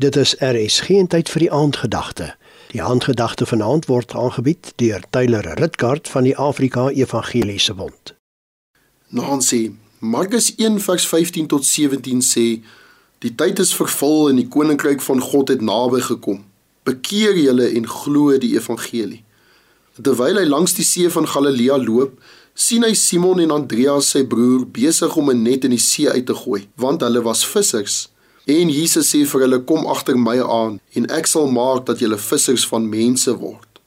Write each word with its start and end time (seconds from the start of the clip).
Dit 0.00 0.16
is 0.16 0.34
RS 0.38 0.80
geen 0.80 1.06
tyd 1.12 1.28
vir 1.28 1.42
die 1.44 1.50
aandgedagte. 1.52 2.26
Die 2.72 2.80
aandgedagte 2.82 3.44
vanaand 3.46 3.84
word 3.84 4.14
aangebied 4.16 4.70
deur 4.80 5.02
Tyler 5.12 5.44
Ritkaart 5.58 6.08
van 6.08 6.24
die 6.24 6.36
Afrika 6.40 6.86
Evangeliese 6.88 7.74
Bond. 7.76 8.14
Sê 9.44 9.58
Markus 9.98 10.54
1 10.56 10.78
vers 10.80 11.04
15 11.06 11.50
tot 11.52 11.66
17 11.68 12.22
sê 12.24 12.44
die 13.20 13.34
tyd 13.42 13.60
is 13.60 13.74
vervul 13.76 14.30
en 14.30 14.40
die 14.40 14.46
koninkryk 14.48 15.04
van 15.04 15.20
God 15.20 15.52
het 15.52 15.60
naby 15.60 16.00
gekom. 16.06 16.38
Bekeer 16.88 17.36
julle 17.36 17.66
en 17.68 17.88
glo 17.88 18.38
die 18.40 18.54
evangelie. 18.56 19.20
Terwyl 20.00 20.40
hy 20.40 20.46
langs 20.48 20.78
die 20.78 20.86
see 20.92 21.10
van 21.12 21.28
Galilea 21.28 21.76
loop, 21.76 22.16
sien 22.54 22.88
hy 22.88 22.94
Simon 22.96 23.44
en 23.44 23.52
Andreas 23.52 24.08
sy 24.16 24.24
broer 24.24 24.64
besig 24.64 25.12
om 25.20 25.28
'n 25.28 25.42
net 25.42 25.68
in 25.68 25.76
die 25.76 25.84
see 25.90 26.08
uit 26.08 26.24
te 26.26 26.34
gooi, 26.34 26.62
want 26.76 27.04
hulle 27.04 27.20
was 27.20 27.44
vissers. 27.44 28.08
En 28.46 28.70
Jesus 28.70 29.10
sê 29.12 29.24
vir 29.26 29.40
hulle: 29.40 29.64
"Kom 29.64 29.86
agter 29.86 30.16
my 30.18 30.40
aan 30.40 30.80
en 30.94 31.10
ek 31.10 31.26
sal 31.26 31.50
maak 31.50 31.86
dat 31.86 31.98
julle 31.98 32.18
vissers 32.18 32.66
van 32.66 32.88
mense 32.88 33.36
word." 33.36 33.80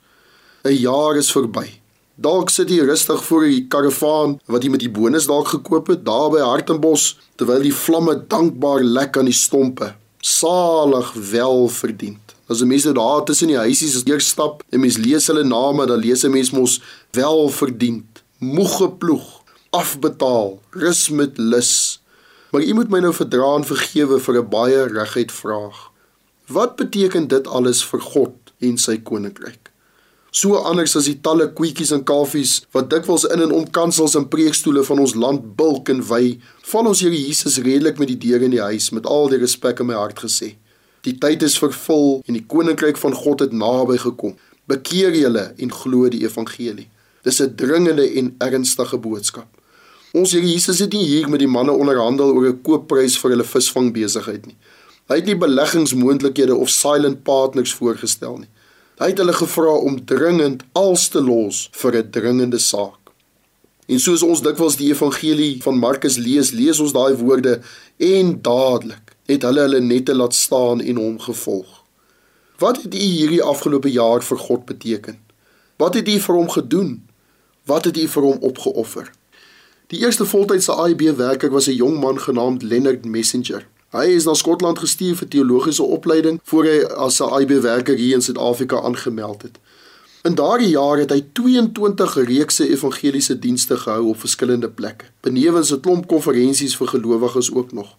'n 0.65 0.75
Jaar 0.79 1.17
is 1.17 1.31
verby. 1.31 1.79
Dalk 2.15 2.49
sit 2.49 2.69
jy 2.69 2.83
rustig 2.85 3.23
voor 3.25 3.41
die 3.49 3.65
karavaan 3.67 4.35
wat 4.45 4.63
jy 4.63 4.69
met 4.69 4.83
die 4.85 4.91
bonus 4.91 5.25
dalk 5.25 5.47
gekoop 5.47 5.87
het 5.87 6.03
daar 6.05 6.29
by 6.29 6.43
Hartenbos 6.45 7.17
terwyl 7.35 7.65
die 7.65 7.73
vlamme 7.73 8.13
dankbaar 8.29 8.83
lek 8.85 9.17
aan 9.17 9.25
die 9.25 9.33
stompe. 9.33 9.95
Salig 10.21 11.09
wel 11.31 11.67
verdien. 11.73 12.19
As 12.47 12.61
die 12.61 12.69
mense 12.69 12.93
daar 12.93 13.23
tussen 13.25 13.49
die 13.49 13.57
huisies 13.57 13.95
as 13.97 14.05
eers 14.05 14.29
stap 14.29 14.61
en 14.69 14.83
mens 14.83 14.99
lees 15.01 15.25
hulle 15.31 15.43
name, 15.43 15.87
dan 15.89 15.99
lees 15.99 16.23
'n 16.23 16.31
mens 16.31 16.51
mos 16.51 16.81
wel 17.11 17.49
verdien. 17.49 18.05
Moeg 18.39 18.77
geploeg, 18.77 19.41
afbetaal, 19.71 20.59
rus 20.69 21.09
met 21.09 21.37
lus. 21.37 21.99
Maar 22.53 22.61
u 22.61 22.73
moet 22.73 22.89
my 22.89 22.99
nou 23.01 23.09
verdra 23.17 23.55
en 23.57 23.63
vergewe 23.65 24.19
vir 24.21 24.35
'n 24.37 24.49
baie 24.49 24.81
reguit 24.87 25.31
vraag. 25.31 25.77
Wat 26.47 26.75
beteken 26.75 27.27
dit 27.27 27.47
alles 27.47 27.85
vir 27.85 28.01
God 28.01 28.33
en 28.57 28.77
sy 28.77 28.97
koninkryk? 28.97 29.71
So 30.29 30.55
anders 30.55 30.95
as 30.95 31.05
die 31.05 31.21
talle 31.21 31.53
koetjies 31.53 31.91
en 31.91 32.03
kalfies 32.03 32.65
wat 32.71 32.89
dikwels 32.89 33.23
in 33.23 33.41
en 33.41 33.51
om 33.51 33.69
kansels 33.69 34.15
en 34.15 34.27
preekstoele 34.27 34.83
van 34.83 34.99
ons 34.99 35.15
land 35.15 35.55
bulk 35.55 35.89
en 35.89 36.07
wy, 36.07 36.39
val 36.61 36.85
ons 36.85 36.99
Here 36.99 37.21
Jesus 37.27 37.57
redelik 37.57 37.97
met 37.97 38.07
die 38.07 38.17
deur 38.17 38.41
in 38.41 38.51
die 38.51 38.61
huis 38.61 38.89
met 38.89 39.05
al 39.05 39.29
die 39.29 39.37
respek 39.37 39.79
in 39.79 39.85
my 39.85 39.93
hart 39.93 40.19
gesê. 40.19 40.55
Die 41.01 41.17
tyd 41.17 41.41
is 41.41 41.57
vervul 41.57 42.21
en 42.27 42.33
die 42.33 42.45
koninkryk 42.45 42.97
van 42.97 43.13
God 43.13 43.39
het 43.39 43.51
naby 43.51 43.97
gekom. 43.97 44.37
Bekeer 44.65 45.15
julle 45.15 45.53
en 45.57 45.71
glo 45.71 46.09
die 46.09 46.23
evangelie. 46.23 46.89
Dis 47.23 47.41
'n 47.41 47.55
dringende 47.55 48.13
en 48.13 48.35
ernstige 48.37 48.97
boodskap. 48.97 49.52
Ons 50.13 50.29
Here 50.35 50.45
Jesus 50.45 50.77
het 50.77 50.93
nie 50.93 51.07
hier 51.09 51.25
met 51.25 51.41
die 51.41 51.49
manne 51.49 51.73
onderhandel 51.73 52.35
oor 52.37 52.45
'n 52.45 52.61
koopprys 52.61 53.15
vir 53.17 53.31
hulle 53.31 53.45
visvangbesigheid 53.49 54.43
nie. 54.45 54.57
Hy 55.09 55.15
het 55.15 55.25
nie 55.25 55.35
beleggingsmoontlikhede 55.35 56.55
of 56.55 56.69
silent 56.69 57.23
partners 57.23 57.73
voorgestel 57.73 58.37
nie. 58.37 58.49
Hy 58.99 59.07
het 59.09 59.17
hulle 59.17 59.33
gevra 59.33 59.73
om 59.73 60.05
dringend 60.05 60.61
als 60.73 61.07
te 61.09 61.21
los 61.21 61.69
vir 61.71 61.97
'n 61.97 62.11
dringende 62.11 62.59
saak. 62.59 63.09
En 63.87 63.99
soos 63.99 64.21
ons 64.21 64.41
dikwels 64.41 64.75
die 64.75 64.91
evangelie 64.93 65.63
van 65.63 65.79
Markus 65.79 66.17
lees, 66.17 66.51
lees 66.51 66.79
ons 66.79 66.93
daai 66.93 67.15
woorde 67.15 67.61
en 67.97 68.41
dadelik 68.41 69.15
het 69.25 69.41
hulle 69.41 69.61
hulle 69.61 69.81
nette 69.81 70.13
laat 70.13 70.35
staan 70.35 70.81
en 70.81 70.95
hom 70.95 71.19
gevolg. 71.19 71.83
Wat 72.59 72.83
het 72.83 72.93
u 72.93 72.97
hierdie 72.97 73.43
afgelope 73.43 73.91
jaar 73.91 74.21
vir 74.21 74.37
God 74.37 74.65
beteken? 74.65 75.17
Wat 75.77 75.93
het 75.93 76.07
u 76.07 76.19
vir 76.19 76.35
hom 76.35 76.49
gedoen? 76.49 77.07
Wat 77.65 77.85
het 77.85 77.97
u 77.97 78.07
vir 78.07 78.23
hom 78.23 78.37
opgeoffer? 78.41 79.11
Die 79.93 80.01
eerste 80.01 80.25
voltydse 80.25 80.73
AIB 80.73 81.01
werker 81.17 81.51
was 81.53 81.67
'n 81.67 81.75
jong 81.75 81.99
man 81.99 82.19
genaamd 82.19 82.63
Leonard 82.63 83.05
Messenger. 83.05 83.67
Hy 83.89 84.05
is 84.05 84.25
na 84.25 84.33
Skotland 84.33 84.79
gestuur 84.79 85.15
vir 85.15 85.27
teologiese 85.27 85.83
opleiding 85.83 86.39
voor 86.43 86.63
hy 86.63 86.77
as 87.05 87.21
'n 87.21 87.29
AIB 87.29 87.61
werker 87.61 87.97
hier 87.97 88.13
in 88.13 88.21
Suid-Afrika 88.21 88.81
aangemeld 88.81 89.41
het. 89.41 89.59
In 90.23 90.35
daardie 90.35 90.69
jaar 90.69 90.97
het 90.97 91.09
hy 91.09 91.25
22 91.31 92.15
reekse 92.15 92.69
evangeliese 92.69 93.39
dienste 93.39 93.77
gehou 93.77 94.07
op 94.07 94.19
verskillende 94.19 94.69
plekke, 94.69 95.05
benewens 95.21 95.71
'n 95.71 95.79
klomp 95.79 96.07
konferensies 96.07 96.75
vir 96.75 96.87
gelowiges 96.87 97.53
ook 97.53 97.71
nog. 97.71 97.97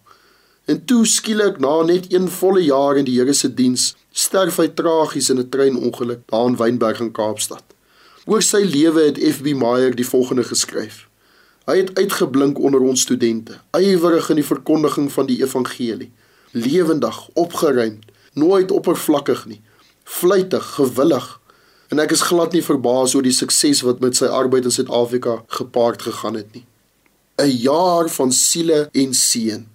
En 0.65 0.85
toe 0.85 1.05
skielik 1.05 1.59
na 1.59 1.83
net 1.83 2.13
een 2.13 2.27
volle 2.27 2.63
jaar 2.63 2.97
in 2.97 3.05
die 3.05 3.19
Here 3.19 3.33
se 3.33 3.53
diens, 3.53 3.95
sterf 4.11 4.57
hy 4.57 4.67
tragies 4.67 5.29
in 5.29 5.39
'n 5.39 5.49
treinongeluk 5.49 6.19
daar 6.25 6.47
in 6.47 6.57
Wynberg 6.57 6.99
in 6.99 7.11
Kaapstad. 7.11 7.63
Oor 8.25 8.41
sy 8.41 8.63
lewe 8.63 9.01
het 9.01 9.17
FB 9.17 9.53
Meyer 9.53 9.95
die 9.95 10.07
volgende 10.07 10.43
geskryf: 10.43 11.07
Hy 11.65 11.79
het 11.79 11.95
uitgeblink 11.97 12.59
onder 12.61 12.83
ons 12.85 13.01
studente, 13.01 13.57
ywerig 13.73 14.29
in 14.29 14.37
die 14.37 14.45
verkondiging 14.45 15.07
van 15.11 15.25
die 15.25 15.39
evangelie, 15.41 16.11
lewendig, 16.53 17.17
opgeruimd, 17.33 18.05
nooit 18.37 18.71
oppervlakkig 18.71 19.45
nie, 19.49 19.61
vlytig, 20.03 20.67
gewillig. 20.77 21.25
En 21.89 22.01
ek 22.03 22.13
is 22.13 22.21
glad 22.29 22.53
nie 22.53 22.61
verbaas 22.65 23.15
oor 23.17 23.25
die 23.25 23.33
sukses 23.33 23.81
wat 23.85 24.03
met 24.05 24.17
sy 24.17 24.29
arbeid 24.29 24.69
in 24.69 24.75
Suid-Afrika 24.77 25.39
gepaard 25.57 26.05
gegaan 26.05 26.37
het 26.37 26.53
nie. 26.53 26.65
'n 27.41 27.49
Jaar 27.49 28.09
van 28.09 28.31
siele 28.31 28.89
en 28.93 29.13
seën. 29.13 29.65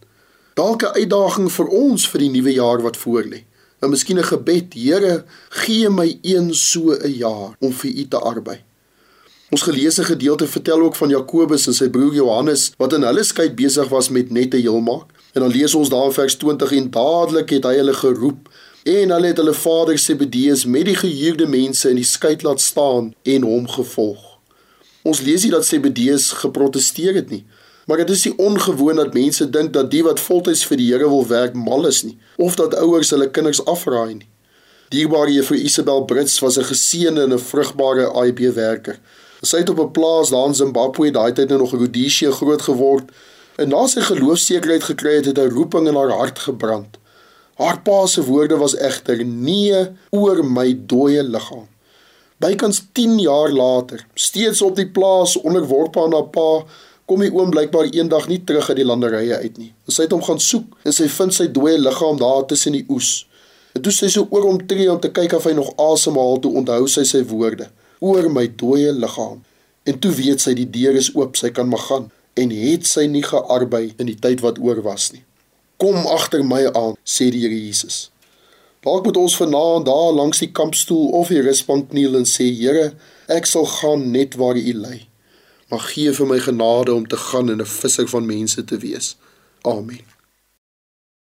Dalk 0.54 0.82
'n 0.82 0.94
uitdaging 0.94 1.52
vir 1.52 1.66
ons 1.66 2.08
vir 2.08 2.20
die 2.20 2.30
nuwe 2.30 2.52
jaar 2.52 2.80
wat 2.82 2.96
voorlê. 2.96 3.44
En 3.82 3.90
miskien 3.90 4.18
'n 4.18 4.30
gebed, 4.30 4.74
Here, 4.74 5.24
gee 5.48 5.88
my 5.88 6.18
een 6.22 6.54
so 6.54 6.94
'n 6.94 7.12
jaar 7.12 7.56
om 7.58 7.72
vir 7.72 7.90
U 7.90 8.08
te 8.08 8.18
arbei. 8.18 8.60
Ons 9.50 9.62
geleesde 9.62 10.04
gedeelte 10.04 10.46
vertel 10.46 10.80
ook 10.80 10.96
van 10.96 11.10
Jakobus 11.10 11.66
en 11.66 11.74
sy 11.74 11.88
broer 11.90 12.14
Johannes 12.14 12.68
wat 12.78 12.92
in 12.94 13.02
hulle 13.02 13.24
skei 13.26 13.48
besig 13.50 13.88
was 13.90 14.08
met 14.14 14.28
nette 14.30 14.60
heelmaak. 14.60 15.08
En 15.34 15.42
dan 15.42 15.50
lees 15.50 15.74
ons 15.74 15.88
daar 15.90 16.06
in 16.06 16.14
vers 16.14 16.36
20 16.38 16.72
en 16.72 16.90
dadelik 16.94 17.50
het 17.56 17.64
hy 17.66 17.72
hulle 17.80 17.94
geroep 17.98 18.50
en 18.86 19.10
hulle 19.10 19.32
het 19.32 19.40
hulle 19.42 19.54
vader 19.54 19.98
Zebedeus 19.98 20.62
met 20.70 20.86
die 20.86 20.94
gehuurde 20.94 21.48
mense 21.50 21.90
in 21.90 21.98
die 21.98 22.06
skei 22.06 22.36
laat 22.46 22.62
staan 22.62 23.10
en 23.22 23.46
hom 23.48 23.66
gevolg. 23.68 24.22
Ons 25.02 25.22
lees 25.26 25.42
hier 25.42 25.56
dat 25.56 25.66
Zebedeus 25.66 26.30
geprotesteer 26.44 27.18
het 27.18 27.30
nie. 27.34 27.42
Maar 27.90 28.04
dit 28.04 28.10
is 28.14 28.22
nie 28.28 28.36
ongewoon 28.38 29.02
dat 29.02 29.16
mense 29.18 29.48
dink 29.50 29.72
dat 29.74 29.90
die 29.90 30.04
wat 30.06 30.22
voltyds 30.22 30.62
vir 30.68 30.78
die 30.78 30.92
Here 30.92 31.08
wil 31.10 31.26
werk 31.26 31.56
mal 31.58 31.88
is 31.90 32.04
nie 32.06 32.14
of 32.38 32.54
dat 32.54 32.76
ouers 32.78 33.10
hulle 33.10 33.26
kinders 33.34 33.64
afraai 33.66 34.14
nie. 34.14 34.28
Dierbare 34.94 35.34
juffrou 35.34 35.58
Isabel 35.58 36.04
Brits 36.06 36.38
was 36.38 36.58
'n 36.58 36.70
geseënde 36.70 37.26
en 37.26 37.34
'n 37.34 37.38
vrugbare 37.38 38.06
IB 38.26 38.54
werker. 38.54 39.00
Sy 39.40 39.62
het 39.62 39.70
op 39.72 39.78
'n 39.80 39.90
plaas 39.90 40.30
daar 40.30 40.46
in 40.46 40.54
Zimbabwe 40.54 41.10
daai 41.10 41.32
tyd 41.32 41.48
nog 41.48 41.72
Rhodesia 41.72 42.30
groot 42.30 42.62
geword 42.62 43.10
en 43.56 43.68
na 43.68 43.86
sy 43.86 44.00
geloofsekerheid 44.00 44.84
gekry 44.84 45.14
het, 45.14 45.24
het 45.24 45.38
'n 45.38 45.54
roeping 45.56 45.88
in 45.88 45.94
haar 45.96 46.10
hart 46.10 46.38
gebrand. 46.38 46.98
Haar 47.54 47.80
pa 47.80 48.06
se 48.06 48.24
woorde 48.24 48.56
was 48.56 48.76
egter: 48.76 49.24
"Nee 49.24 49.88
oor 50.10 50.44
my 50.44 50.78
dooie 50.86 51.22
liggaam." 51.22 51.68
Bykans 52.36 52.82
10 52.92 53.18
jaar 53.18 53.50
later, 53.52 54.06
steeds 54.14 54.62
op 54.62 54.76
die 54.76 54.88
plaas 54.88 55.40
onderworpe 55.40 56.00
aan 56.00 56.12
haar 56.12 56.28
pa, 56.28 56.64
kom 57.04 57.20
die 57.20 57.32
oom 57.32 57.50
blykbaar 57.50 57.84
eendag 57.84 58.28
nie 58.28 58.44
terug 58.44 58.68
uit 58.68 58.76
die 58.76 58.86
landerye 58.86 59.36
uit 59.36 59.58
nie. 59.58 59.74
Sy 59.86 60.02
het 60.02 60.10
hom 60.10 60.22
gaan 60.22 60.40
soek 60.40 60.76
en 60.82 60.92
sy 60.92 61.08
vind 61.08 61.34
sy 61.34 61.46
dooie 61.52 61.78
liggaam 61.78 62.18
daar 62.18 62.46
tussen 62.46 62.72
die 62.72 62.84
oes. 62.88 63.26
En 63.72 63.82
toe 63.82 63.92
sy 63.92 64.08
so 64.08 64.26
oor 64.30 64.42
hom 64.42 64.66
tree 64.66 64.92
om 64.92 65.00
te 65.00 65.10
kyk 65.10 65.32
of 65.32 65.44
hy 65.44 65.52
nog 65.52 65.76
asemhaal, 65.76 66.38
toe 66.38 66.54
onthou 66.54 66.86
sy 66.88 67.04
sy 67.04 67.24
woorde 67.24 67.68
oor 68.00 68.28
my 68.32 68.46
dooie 68.56 68.92
liggaam. 68.92 69.42
En 69.88 69.98
toe 69.98 70.12
weet 70.12 70.40
sy 70.40 70.54
die 70.58 70.68
deur 70.70 70.96
is 70.96 71.12
oop, 71.14 71.36
sy 71.36 71.50
kan 71.54 71.68
maar 71.68 71.84
gaan 71.88 72.10
en 72.40 72.52
het 72.54 72.86
sy 72.86 73.06
nie 73.10 73.24
gearbei 73.26 73.90
in 73.98 74.08
die 74.08 74.18
tyd 74.18 74.42
wat 74.44 74.60
oor 74.62 74.80
was 74.84 75.10
nie. 75.12 75.24
Kom 75.80 76.06
agter 76.12 76.42
my 76.44 76.66
aan, 76.76 76.96
sê 77.04 77.30
die 77.32 77.42
Here 77.44 77.56
Jesus. 77.56 78.10
Dalk 78.84 79.04
moet 79.04 79.18
ons 79.20 79.36
vanaand 79.36 79.88
daar 79.88 80.12
langs 80.16 80.40
die 80.40 80.52
kampstoel 80.56 81.10
of 81.16 81.32
die 81.32 81.42
rusbank 81.44 81.90
kniel 81.90 82.16
en 82.20 82.28
sê 82.28 82.48
Here, 82.52 82.92
ek 83.28 83.48
sal 83.48 83.68
gaan 83.80 84.10
net 84.14 84.38
waar 84.40 84.60
U 84.60 84.76
lei. 84.84 85.02
Maar 85.70 85.84
gee 85.92 86.12
vir 86.12 86.26
my 86.26 86.38
genade 86.42 86.94
om 86.94 87.06
te 87.08 87.16
gaan 87.16 87.50
en 87.50 87.60
'n 87.60 87.72
visser 87.80 88.08
van 88.08 88.26
mense 88.26 88.64
te 88.64 88.78
wees. 88.78 89.16
Amen. 89.62 90.19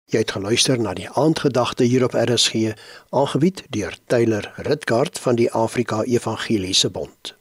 Jy 0.09 0.23
het 0.23 0.31
geluister 0.33 0.79
na 0.81 0.95
die 0.97 1.09
aandgedagte 1.21 1.85
hier 1.85 2.05
op 2.07 2.15
RSG, 2.17 2.73
aangebied 3.13 3.65
deur 3.69 3.97
Tyler 4.07 4.53
Ritgard 4.57 5.19
van 5.19 5.37
die 5.37 5.51
Afrika 5.53 6.03
Evangeliese 6.03 6.89
Bond. 6.91 7.38